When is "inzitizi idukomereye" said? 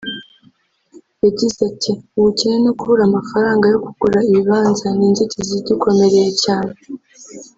5.09-6.31